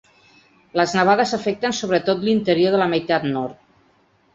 [0.81, 3.67] Les nevades afecten sobretot l’interior de la meitat nord.